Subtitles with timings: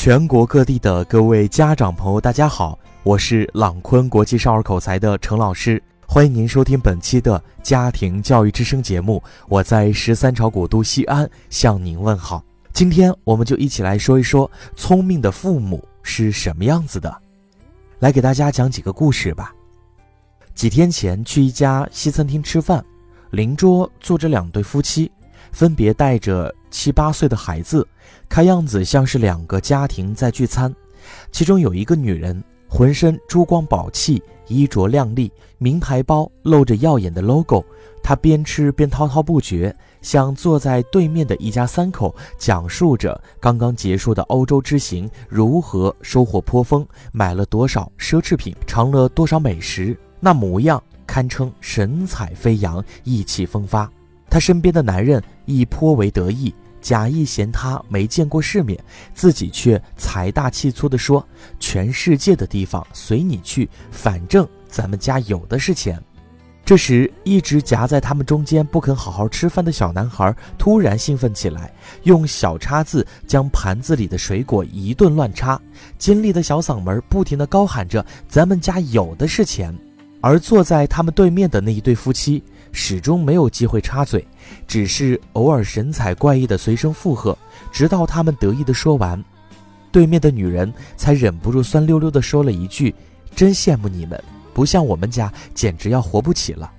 [0.00, 9.20] 全国各地的各位家长朋友，大家好，我是朗坤国际少儿口才的程老师，欢迎您收听本期的家庭教育之声节目。
[9.48, 12.44] 我在十三朝古都西安向您问好。
[12.72, 17.12] 今天我们就一起来说一说聪明的父母是什么样子的，
[17.98, 19.52] 来给大家讲几个故事吧。
[20.54, 22.84] 几天前去一家西餐厅吃饭，
[23.30, 25.10] 邻桌坐着两对夫妻。
[25.50, 27.86] 分别带着七八岁的孩子，
[28.28, 30.74] 看样子像是两个家庭在聚餐。
[31.32, 37.64] 其中有一个女人，浑身珠光宝气，衣着靓丽，名牌包露着耀眼的 logo。
[38.02, 53.90] 她边吃边滔滔不绝，向坐在对面的一家三口讲述着刚刚结束的欧洲之行如何收获颇丰，买了多少奢侈品，尝了多少美食，那模样堪称神采飞扬，意气风发。
[54.30, 58.78] 他身边的男人亦颇为得意，假意嫌他没见过世面，
[59.14, 61.26] 自己却财大气粗地说
[61.58, 66.00] ：“全世界的地方随你去，反正咱们家有的是钱。”
[66.64, 75.58] 这时，一直夹在他们中间不肯好好吃饭的小男孩突然兴奋起来，用小叉子将盘子里的水果一顿乱插，
[75.96, 79.74] 尖利的小嗓门不停地高喊着：“咱们家有的是钱。”
[80.20, 82.42] 而坐在他们对面的那一对夫妻。
[82.72, 84.26] 始终没有机会插嘴，
[84.66, 87.36] 只是偶尔神采怪异的随声附和，
[87.72, 89.22] 直到他们得意的说完，
[89.90, 92.94] 对面的女人才忍不住酸溜溜的说了一句
[93.34, 96.70] ：“真羡慕你们，不像我们家，简直要活不起了。”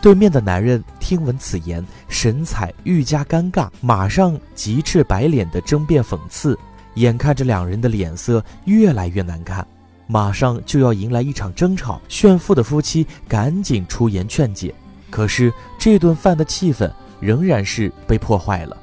[0.00, 6.56] 对面的男人听闻此言，神采愈加尴尬，马上急赤白脸的争辩讽刺，
[6.94, 9.66] 眼看着两人的脸色越来越难看，
[10.06, 14.72] 马上就要迎来一场争吵，炫富的夫妻赶紧出言劝解。
[15.10, 18.76] 可是这顿饭的气氛仍然是被破坏了。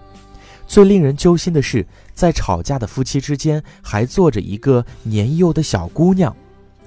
[0.68, 6.36] 最令人揪心的是，在吵架的夫妻之间还坐着一个年幼的小姑娘，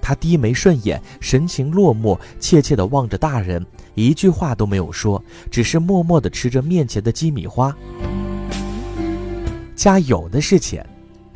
[0.03, 7.72] 她低眉顺眼，神情落寞，怯怯地望着大人，一句话都没有说，只是默默地吃着面前的鸡米花。
[9.76, 10.84] 家有的是钱，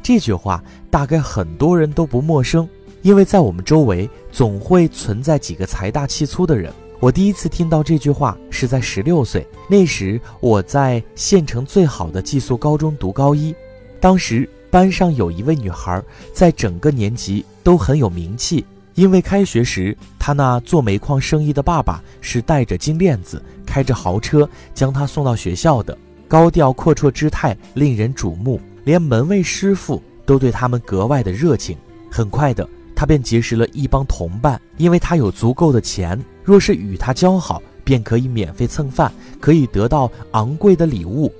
[0.02, 2.68] 这句话大概很多人都不陌生，
[3.02, 6.72] 因为在我们周围总会存在几个财大气粗的人。
[7.02, 13.52] 我第一次听到这句话是在十六岁，那时我在县城最好的寄宿高中读高一。
[13.98, 16.00] 当时班上有一位女孩，
[16.32, 18.64] 在整个年级都很有名气，
[18.94, 25.98] 因为开学时她那做煤矿生意的爸爸是带着金链子，开着豪车将她送到学校的，
[26.28, 31.76] 高调阔绰之态令人瞩目，连门卫师傅都对他们格外的热情。
[32.08, 32.64] 很快的。
[32.94, 41.32] 他便结识了一帮同伴，因为他有足够的钱，若是与他交好，便可以免费蹭饭，可以得到昂贵的礼物。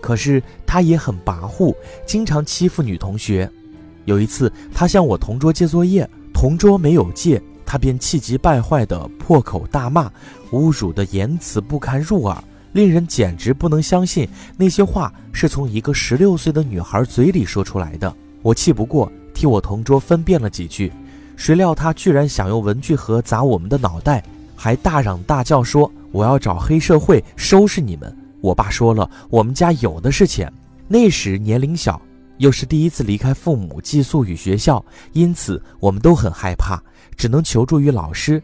[0.00, 1.74] 可是他也很跋扈，
[2.06, 3.50] 经常欺负女同学。
[4.04, 10.10] 有一次，他向我同桌借作业，同桌没有借，他便气急败坏地破口大骂，
[10.52, 12.42] 侮辱的言辞不堪入耳，
[12.72, 18.14] 令人简直不能相信那些话是从一个十六岁的女孩嘴里说出来的。
[18.42, 19.10] 我气不过。
[19.34, 20.90] 替我同桌分辨了几句，
[21.36, 24.24] 谁料他居然想用文具盒砸我们的脑袋，
[24.66, 28.12] 还大嚷大叫说：“我要找黑社会收拾你们！”
[28.42, 30.52] 我爸说了，我们家有的是钱。
[30.88, 32.02] 那时年龄小，
[32.38, 36.82] 又是第一次离开父母寄宿与学校，因此我们都很害怕，
[37.16, 38.42] 只能求助于老师。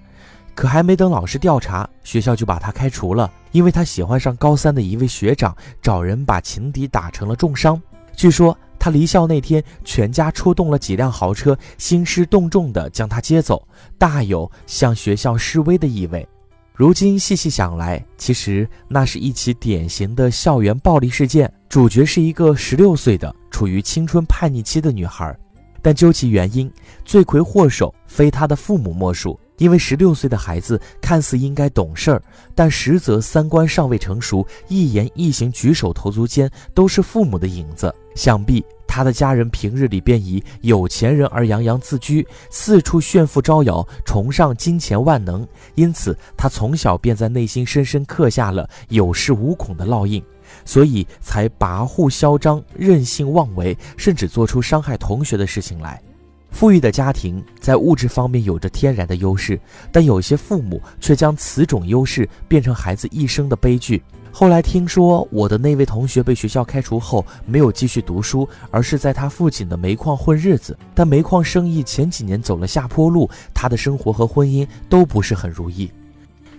[0.55, 7.83] 可还没等老师调查，学校就把他开除了，因为他喜欢上高三的一位学长，找人把情敌打成了重伤。
[8.15, 8.57] 据说。
[8.83, 13.65] 他离校那天，全家出动了几辆豪车，兴师动众地将他接走，
[13.97, 16.27] 大有向学校示威的意味。
[16.75, 25.33] 如今细细想来，其实那是一起典型的校园暴力事件，主角是一个十六岁的处于青春叛逆期的女孩。
[25.81, 26.69] 但究其原因，
[27.05, 29.39] 罪魁祸首非他的父母莫属。
[29.59, 32.23] 因为十六岁的孩子看似应该懂事儿，
[32.55, 37.95] 但实则三观尚未成熟，一言一行、举手投足间都是父母的影子。
[38.15, 50.23] 想必他的家人平日里便以有钱人而洋洋自居，四处炫富招摇，崇尚金钱万能，因此他从小便在内心深深刻下了有恃无恐的烙印，
[50.67, 56.03] 所以才跋扈嚣张、任性妄为，甚至做出伤害同学的事情来。
[56.53, 59.59] 富裕的家庭在物质方面有着天然的优势，
[59.91, 64.01] 但有些父母却将此种优势变成孩子一生的悲剧。
[64.31, 70.79] 后来听说我的那位同学被学校开除后，没有继续读书，而是在他父亲的煤矿混日子。
[70.95, 75.91] 但煤矿生意前几年走了下坡路，他的生活和婚姻都不是很如意。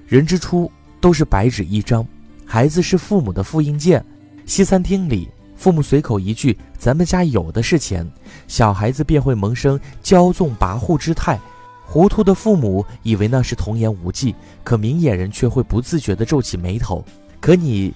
[0.05, 0.69] 人之初
[0.99, 2.05] 都是白纸一张，
[2.45, 4.03] 孩子是父母的复印件。
[4.45, 5.29] 西餐厅里。
[5.63, 8.05] 父母随口一句“咱们家有的是钱”，
[8.49, 11.39] 小孩子便会萌生骄纵跋扈之态。
[11.85, 17.01] 糊涂的父母以为那是童言无忌，可明眼人却会不自觉地皱起眉头。
[17.39, 17.93] 可你，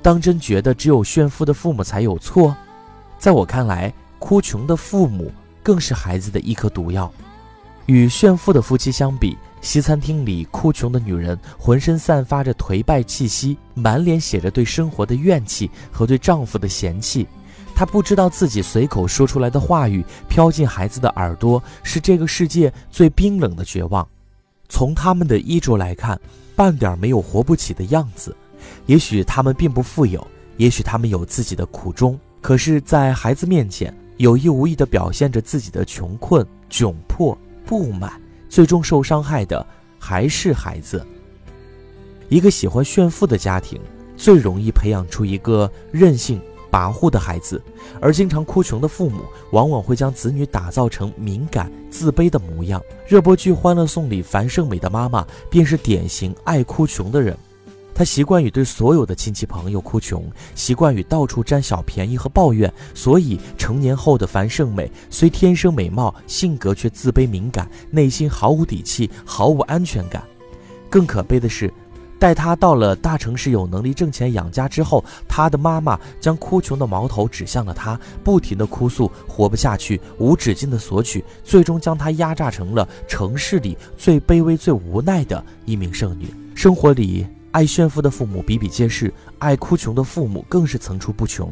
[0.00, 2.56] 当真觉得只有炫富的父母才有错？
[3.18, 7.12] 在我看来，哭穷的父母更是孩子的一颗毒药。
[7.86, 17.26] 与炫富的夫妻相比，西餐厅里哭穷的女人浑身散发着颓败气息，满脸写着对生活的怨气和对丈夫的嫌弃。
[17.74, 24.06] 她不知道自己随口说出来的话语飘进孩子的耳朵，是这个世界最冰冷的绝望。
[24.68, 26.20] 从他们的衣着来看，
[26.56, 28.36] 半点没有活不起的样子。
[28.86, 30.26] 也许他们并不富有，
[30.56, 37.36] 也许他们有自己的苦衷，可是，在孩子面前，有意无意地表现着自己的穷困窘迫。
[37.64, 39.64] 不满，最终受伤害的
[39.98, 41.04] 还是孩子。
[42.28, 43.80] 一个喜欢炫富的家庭，
[44.16, 46.40] 最容易培养出一个任性
[46.70, 47.62] 跋扈的孩子，
[48.00, 49.22] 而经常哭穷的父母，
[49.52, 52.82] 往往会将子女打造成敏感、自卑的模样。
[53.06, 57.34] 热播剧《欢乐颂》里，樊胜美的妈妈便是典型爱哭穷的人。
[57.98, 60.24] 他习惯于对所有的亲戚朋友哭穷，
[60.54, 70.22] 习惯于到处占小便宜和抱怨，所以成年后的樊胜美虽天生美貌，性格却自卑敏感，内心毫无底气，毫无安全感。
[70.88, 71.74] 更可悲的是，
[72.20, 86.32] 待他到了大城市有能力挣钱养家之后，他的妈妈将哭穷的矛头指向了他，不停的哭诉活不下去，无止境的索取，最终将他压榨成了城市里最卑微、最无奈的一名剩女。
[86.54, 87.26] 生活里。
[87.50, 91.50] 爱炫富的父母比比皆是，爱哭穷的父母更是层出不穷。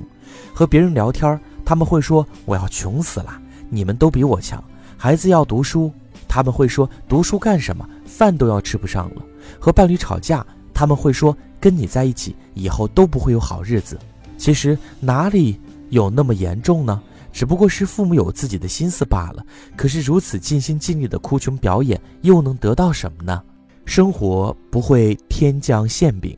[0.54, 3.40] 和别人聊天，他们会说：“我要穷死了，
[3.70, 4.62] 你们都比我强。”
[4.98, 5.90] 孩子要读书，
[6.28, 7.88] 他们会说：“读书干什么？
[8.04, 9.22] 饭都要吃不上了。”
[9.58, 10.44] 和伴侣吵架，
[10.74, 13.98] 他们会说：“跟你在一起，以后都不会有好日子。”
[14.36, 15.58] 其实哪里
[15.88, 17.00] 有那么严重呢？
[17.32, 19.44] 只不过是父母有自己的心思罢了。
[19.76, 23.42] 可是如此尽心尽力的哭穷表演，又能得到什么呢？
[23.86, 26.36] 生活不会天降馅饼，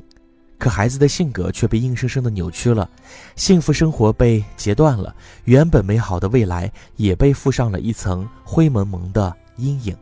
[0.59, 2.89] 可孩子的性格却被硬生生的扭曲了，
[3.35, 5.13] 幸福生活被截断了，
[5.45, 9.97] 原本美好的未来也被附上了一层灰蒙蒙的阴影。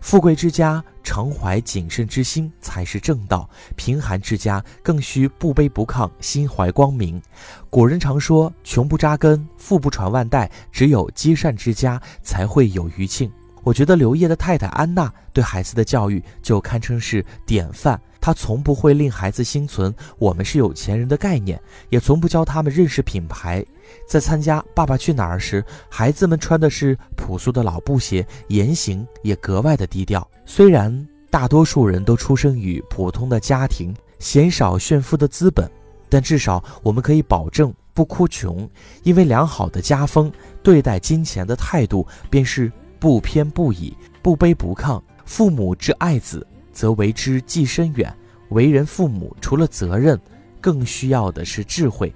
[0.00, 7.22] 富贵之家常怀谨慎之心才是正道，贫寒之家更需不卑不亢，心怀光明。
[7.70, 13.32] 古人常说：“穷不扎根，富不传万代，只有积善之家才会有余庆。”
[13.64, 18.00] 我觉得刘烨的太太安娜对孩子的教育就堪称是典范。
[18.20, 23.64] 她从不会令孩子心存“我们是有钱人”的概念，也从不教他们认识品牌。
[24.08, 30.26] 在参加《爸爸去哪儿》时，孩子们穿的是朴素的老布鞋，言行也格外的低调。
[30.46, 35.70] 虽然大多数人都出生于普通的家庭，鲜少炫富的资本，
[36.08, 38.66] 但至少我们可以保证不哭穷，
[39.02, 40.32] 因为良好的家风
[40.62, 42.70] 对待金钱的态度便是。
[43.04, 44.98] 不偏不倚，不卑不亢。
[45.26, 48.10] 父母之爱子，则为之计深远。
[48.48, 50.18] 为人父母，除了责任，
[50.58, 52.10] 更需要的是智慧。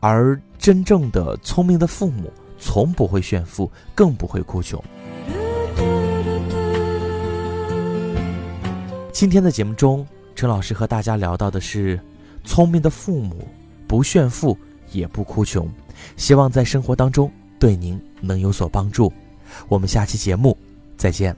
[0.00, 4.82] 而真正的聪明的父母，从不会炫富，更不会哭穷。
[9.12, 12.00] 今天的节目中，陈老师和大家聊到的是：
[12.44, 13.46] 聪明的父母
[13.86, 14.56] 不炫富，
[14.90, 15.70] 也不哭穷。
[16.16, 19.12] 希望在生活当中对您能有所帮助。
[19.68, 20.56] 我们下期节目
[20.96, 21.34] 再见。